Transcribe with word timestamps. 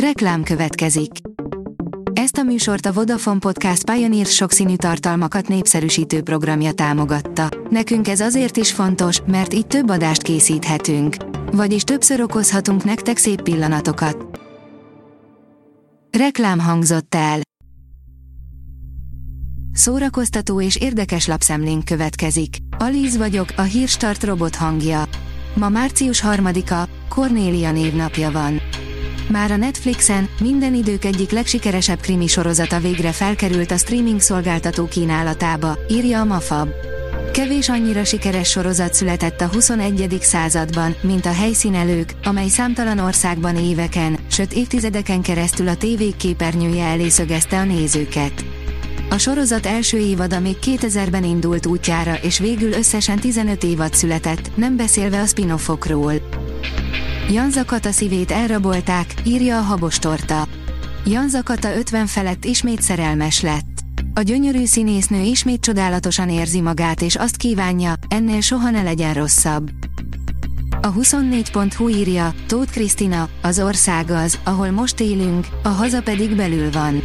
Reklám 0.00 0.42
következik. 0.42 1.10
Ezt 2.12 2.36
a 2.36 2.42
műsort 2.42 2.86
a 2.86 2.92
Vodafone 2.92 3.38
Podcast 3.38 3.90
Pioneer 3.90 4.26
sokszínű 4.26 4.76
tartalmakat 4.76 5.48
népszerűsítő 5.48 6.22
programja 6.22 6.72
támogatta. 6.72 7.48
Nekünk 7.70 8.08
ez 8.08 8.20
azért 8.20 8.56
is 8.56 8.72
fontos, 8.72 9.20
mert 9.26 9.54
így 9.54 9.66
több 9.66 9.90
adást 9.90 10.22
készíthetünk. 10.22 11.16
Vagyis 11.52 11.82
többször 11.82 12.20
okozhatunk 12.20 12.84
nektek 12.84 13.16
szép 13.16 13.42
pillanatokat. 13.42 14.40
Reklám 16.18 16.58
hangzott 16.58 17.14
el. 17.14 17.40
Szórakoztató 19.72 20.60
és 20.60 20.76
érdekes 20.76 21.26
lapszemlénk 21.26 21.84
következik. 21.84 22.56
Alíz 22.78 23.16
vagyok, 23.16 23.48
a 23.56 23.62
hírstart 23.62 24.24
robot 24.24 24.56
hangja. 24.56 25.04
Ma 25.54 25.68
március 25.68 26.22
3-a, 26.26 26.88
Kornélia 27.08 27.72
névnapja 27.72 28.30
van. 28.30 28.60
Már 29.28 29.50
a 29.50 29.56
Netflixen 29.56 30.28
minden 30.40 30.74
idők 30.74 31.04
egyik 31.04 31.30
legsikeresebb 31.30 32.00
krimi 32.00 32.26
sorozata 32.26 32.78
végre 32.78 33.12
felkerült 33.12 33.70
a 33.70 33.76
streaming 33.76 34.20
szolgáltató 34.20 34.86
kínálatába, 34.86 35.78
írja 35.88 36.20
a 36.20 36.24
Mafab. 36.24 36.68
Kevés 37.32 37.68
annyira 37.68 38.04
sikeres 38.04 38.48
sorozat 38.50 38.94
született 38.94 39.40
a 39.40 39.46
21. 39.46 40.18
században, 40.20 40.94
mint 41.00 41.26
a 41.26 41.32
helyszínelők, 41.32 42.12
amely 42.24 42.48
számtalan 42.48 42.98
országban 42.98 43.56
éveken, 43.56 44.18
sőt 44.30 44.52
évtizedeken 44.52 45.22
keresztül 45.22 45.68
a 45.68 45.76
tévék 45.76 46.16
képernyője 46.16 46.84
elé 46.84 47.08
szögezte 47.08 47.58
a 47.58 47.64
nézőket. 47.64 48.44
A 49.10 49.18
sorozat 49.18 49.66
első 49.66 49.98
évada 49.98 50.40
még 50.40 50.56
2000-ben 50.66 51.24
indult 51.24 51.66
útjára 51.66 52.14
és 52.14 52.38
végül 52.38 52.72
összesen 52.72 53.18
15 53.18 53.64
évad 53.64 53.94
született, 53.94 54.56
nem 54.56 54.76
beszélve 54.76 55.20
a 55.20 55.26
spin-offokról. 55.26 56.12
Janza 57.30 57.64
Kata 57.64 57.92
szívét 57.92 58.30
elrabolták, 58.30 59.14
írja 59.24 59.58
a 59.58 59.62
Habostorta. 59.62 60.46
Janza 61.06 61.42
Kata 61.42 61.76
50 61.76 62.06
felett 62.06 62.44
ismét 62.44 62.82
szerelmes 62.82 63.40
lett. 63.40 63.80
A 64.14 64.20
gyönyörű 64.20 64.64
színésznő 64.64 65.20
ismét 65.20 65.60
csodálatosan 65.60 66.30
érzi 66.30 66.60
magát 66.60 67.02
és 67.02 67.16
azt 67.16 67.36
kívánja, 67.36 67.92
ennél 68.08 68.40
soha 68.40 68.70
ne 68.70 68.82
legyen 68.82 69.14
rosszabb. 69.14 69.70
A 70.82 70.92
24.hu 70.92 71.88
írja, 71.88 72.34
Tóth 72.46 72.72
Krisztina, 72.72 73.28
az 73.42 73.60
ország 73.60 74.10
az, 74.10 74.38
ahol 74.44 74.70
most 74.70 75.00
élünk, 75.00 75.46
a 75.62 75.68
haza 75.68 76.02
pedig 76.02 76.36
belül 76.36 76.70
van. 76.70 77.02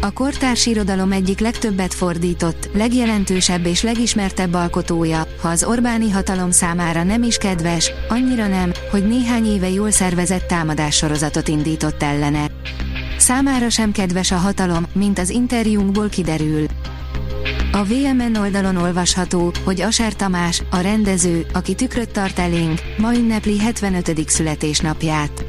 A 0.00 0.12
kortárs 0.12 0.66
irodalom 0.66 1.12
egyik 1.12 1.38
legtöbbet 1.38 1.94
fordított, 1.94 2.70
legjelentősebb 2.72 3.66
és 3.66 3.82
legismertebb 3.82 4.54
alkotója, 4.54 5.26
ha 5.40 5.48
az 5.48 5.64
Orbáni 5.64 6.10
hatalom 6.10 6.50
számára 6.50 7.02
nem 7.02 7.22
is 7.22 7.36
kedves, 7.36 7.92
annyira 8.08 8.46
nem, 8.46 8.72
hogy 8.90 9.06
néhány 9.06 9.46
éve 9.46 9.68
jól 9.68 9.90
szervezett 9.90 10.46
támadássorozatot 10.46 11.48
indított 11.48 12.02
ellene. 12.02 12.46
Számára 13.18 13.68
sem 13.68 13.92
kedves 13.92 14.30
a 14.30 14.36
hatalom, 14.36 14.86
mint 14.92 15.18
az 15.18 15.30
interjúnkból 15.30 16.08
kiderül. 16.08 16.66
A 17.72 17.84
VMN 17.84 18.36
oldalon 18.36 18.76
olvasható, 18.76 19.52
hogy 19.64 19.80
Aser 19.80 20.14
Tamás, 20.14 20.62
a 20.70 20.80
rendező, 20.80 21.46
aki 21.52 21.74
tükröt 21.74 22.10
tart 22.10 22.38
elénk, 22.38 22.80
ma 22.98 23.14
ünnepli 23.14 23.58
75. 23.58 24.28
születésnapját 24.28 25.47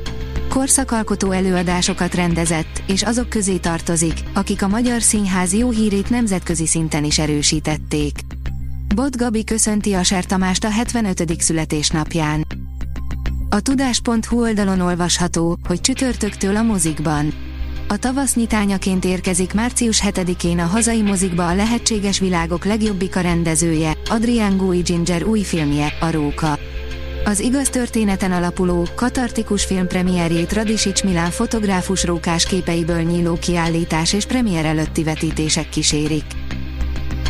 korszakalkotó 0.50 1.32
előadásokat 1.32 2.14
rendezett, 2.14 2.84
és 2.88 3.04
azok 3.04 3.30
közé 3.30 3.58
tartozik, 3.58 4.14
akik 4.34 4.62
a 4.62 4.68
magyar 4.68 5.02
színház 5.02 5.54
jó 5.54 5.70
hírét 5.70 6.10
nemzetközi 6.10 6.68
szinten 6.68 7.04
is 7.04 7.20
erősítették. 7.20 8.20
Bot 8.96 9.18
Gabi 9.18 9.44
köszönti 9.44 9.94
a 9.94 10.04
Sertamást 10.04 10.64
a 10.64 10.70
75. 10.70 11.42
születésnapján. 11.42 12.46
A 13.50 13.60
tudás.hu 13.60 14.42
oldalon 14.42 14.80
olvasható, 14.80 15.58
hogy 15.68 15.82
csütörtöktől 15.82 16.56
a 16.56 16.62
mozikban. 16.62 17.34
A 17.88 17.98
tavasz 17.98 18.36
nyitányaként 18.36 19.06
érkezik 19.06 19.54
március 19.54 20.02
7-én 20.06 20.60
a 20.60 20.66
hazai 20.66 21.02
mozikba 21.02 21.48
a 21.48 21.56
lehetséges 21.56 22.20
világok 22.20 22.66
legjobbika 22.66 23.22
rendezője, 23.22 23.98
Adrian 24.10 24.58
Gui 24.58 24.80
Ginger 24.80 25.24
új 25.24 25.42
filmje, 25.42 25.94
a 26.00 26.12
Róka. 26.12 26.60
Az 27.24 27.40
igaz 27.40 27.70
történeten 27.70 28.32
alapuló, 28.32 28.88
katartikus 28.96 29.66
film 29.66 29.88
premierjét 29.88 30.54
Radisics 30.54 31.04
Milán 31.04 31.32
fotográfus 31.32 32.04
rókás 32.04 32.46
képeiből 32.46 33.02
nyíló 33.02 33.34
kiállítás 33.34 34.14
és 34.14 34.26
premier 34.26 34.66
előtti 34.66 35.04
vetítések 35.04 35.70
kísérik. 35.70 36.24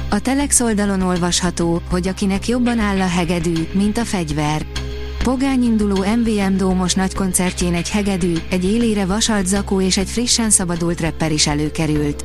A 0.09 0.19
Telex 0.19 0.59
oldalon 0.59 1.01
olvasható, 1.01 1.81
hogy 1.89 2.07
akinek 2.07 2.47
jobban 2.47 2.79
áll 2.79 2.99
a 2.99 3.07
hegedű, 3.07 3.67
mint 3.73 3.97
a 3.97 4.05
fegyver. 4.05 4.65
Pogány 5.23 5.63
induló 5.63 6.05
MVM 6.17 6.55
Dómos 6.55 6.93
nagykoncertjén 6.93 7.73
egy 7.73 7.89
hegedű, 7.89 8.33
egy 8.49 8.65
élére 8.65 9.05
vasalt 9.05 9.47
zakó 9.47 9.81
és 9.81 9.97
egy 9.97 10.09
frissen 10.09 10.49
szabadult 10.49 11.01
rapper 11.01 11.31
is 11.31 11.47
előkerült. 11.47 12.23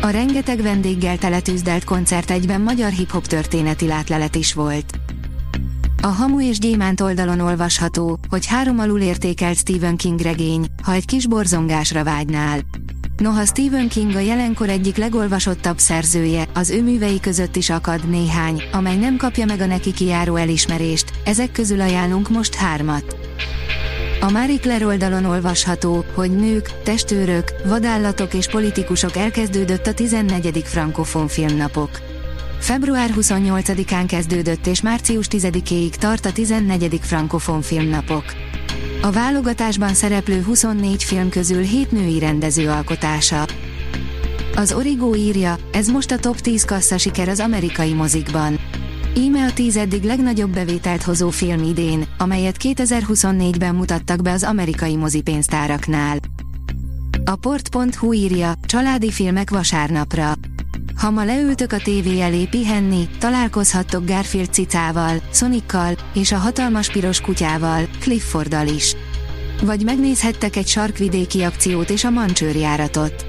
A 0.00 0.08
rengeteg 0.08 0.62
vendéggel 0.62 1.18
teletűzdelt 1.18 1.84
koncert 1.84 2.30
egyben 2.30 2.60
magyar 2.60 2.90
hip-hop 2.90 3.26
történeti 3.26 3.86
látlelet 3.86 4.34
is 4.34 4.54
volt. 4.54 5.01
A 6.04 6.06
Hamu 6.06 6.40
és 6.40 6.58
Gyémánt 6.58 7.00
oldalon 7.00 7.40
olvasható, 7.40 8.18
hogy 8.28 8.46
három 8.46 8.78
alul 8.78 9.00
értékelt 9.00 9.56
Stephen 9.58 9.96
King 9.96 10.20
regény, 10.20 10.66
ha 10.82 10.92
egy 10.92 11.04
kis 11.04 11.26
borzongásra 11.26 12.04
vágynál. 12.04 12.60
Noha 13.16 13.44
Stephen 13.44 13.88
King 13.88 14.14
a 14.14 14.18
jelenkor 14.18 14.68
egyik 14.68 14.96
legolvasottabb 14.96 15.78
szerzője, 15.78 16.44
az 16.54 16.70
ő 16.70 16.82
művei 16.82 17.20
között 17.20 17.56
is 17.56 17.70
akad 17.70 18.08
néhány, 18.08 18.62
amely 18.72 18.96
nem 18.96 19.16
kapja 19.16 19.44
meg 19.44 19.60
a 19.60 19.66
neki 19.66 19.92
kijáró 19.92 20.36
elismerést, 20.36 21.12
ezek 21.24 21.52
közül 21.52 21.80
ajánlunk 21.80 22.28
most 22.28 22.54
hármat. 22.54 23.16
A 24.20 24.30
Marie 24.30 24.58
Claire 24.58 24.86
oldalon 24.86 25.24
olvasható, 25.24 26.04
hogy 26.14 26.30
nők, 26.36 26.82
testőrök, 26.82 27.52
vadállatok 27.66 28.34
és 28.34 28.46
politikusok 28.46 29.16
elkezdődött 29.16 29.86
a 29.86 29.94
14. 29.94 30.62
frankofon 30.64 31.28
filmnapok. 31.28 32.11
Február 32.62 33.10
28-án 33.20 34.04
kezdődött 34.06 34.66
és 34.66 34.80
március 34.80 35.26
10-éig 35.30 35.94
tart 35.94 36.26
a 36.26 36.32
14. 36.32 36.98
Frankofon 37.02 37.62
filmnapok. 37.62 38.24
A 39.00 39.10
válogatásban 39.10 39.94
szereplő 39.94 40.42
24 40.42 41.04
film 41.04 41.28
közül 41.28 41.62
7 41.62 41.92
női 41.92 42.18
rendező 42.18 42.68
alkotása. 42.68 43.46
Az 44.56 44.72
Origo 44.72 45.14
írja, 45.14 45.56
ez 45.72 45.88
most 45.88 46.10
a 46.10 46.18
top 46.18 46.40
10 46.40 46.64
kassza 46.64 46.98
siker 46.98 47.28
az 47.28 47.40
amerikai 47.40 47.92
mozikban. 47.92 48.58
Íme 49.16 49.44
a 49.44 49.52
10 49.52 49.76
eddig 49.76 50.02
legnagyobb 50.02 50.50
bevételt 50.50 51.02
hozó 51.02 51.30
film 51.30 51.62
idén, 51.62 52.04
amelyet 52.18 52.56
2024-ben 52.62 53.74
mutattak 53.74 54.22
be 54.22 54.32
az 54.32 54.42
amerikai 54.42 54.96
mozipénztáraknál. 54.96 56.18
A 57.24 57.36
port.hu 57.36 58.12
írja, 58.12 58.52
családi 58.66 59.10
filmek 59.10 59.50
vasárnapra. 59.50 60.32
Ha 61.02 61.10
ma 61.10 61.24
leültök 61.24 61.72
a 61.72 61.78
tévé 61.78 62.20
elé 62.20 62.44
pihenni, 62.44 63.08
találkozhattok 63.18 64.06
Garfield 64.06 64.52
cicával, 64.52 65.22
Sonikkal 65.32 65.94
és 66.14 66.32
a 66.32 66.36
hatalmas 66.36 66.90
piros 66.90 67.20
kutyával, 67.20 67.88
Clifforddal 68.00 68.66
is. 68.66 68.96
Vagy 69.62 69.84
megnézhettek 69.84 70.56
egy 70.56 70.66
sarkvidéki 70.66 71.42
akciót 71.42 71.90
és 71.90 72.04
a 72.04 72.10
mancsőrjáratot. 72.10 73.24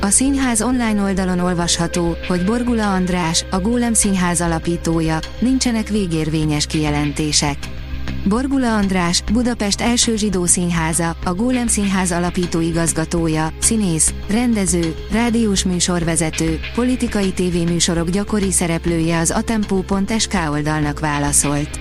A 0.00 0.08
színház 0.08 0.62
online 0.62 1.02
oldalon 1.02 1.38
olvasható, 1.38 2.16
hogy 2.28 2.44
Borgula 2.44 2.92
András, 2.92 3.44
a 3.50 3.60
Gólem 3.60 3.94
Színház 3.94 4.40
alapítója, 4.40 5.18
nincsenek 5.38 5.88
végérvényes 5.88 6.66
kijelentések. 6.66 7.75
Borgula 8.28 8.76
András, 8.76 9.22
Budapest 9.32 9.80
első 9.80 10.16
zsidó 10.16 10.44
színháza, 10.44 11.16
a 11.24 11.34
Gólem 11.34 11.66
Színház 11.66 12.12
alapító 12.12 12.60
igazgatója, 12.60 13.48
színész, 13.58 14.14
rendező, 14.28 14.94
rádiós 15.10 15.64
műsorvezető, 15.64 16.60
politikai 16.74 17.32
tévéműsorok 17.32 18.10
gyakori 18.10 18.52
szereplője 18.52 19.18
az 19.18 19.30
atempo.sk 19.30 20.36
oldalnak 20.50 21.00
válaszolt. 21.00 21.80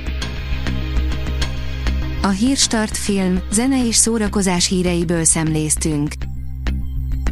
A 2.21 2.29
Hírstart 2.29 2.97
film, 2.97 3.39
zene 3.51 3.87
és 3.87 3.95
szórakozás 3.95 4.67
híreiből 4.67 5.23
szemléztünk. 5.23 6.11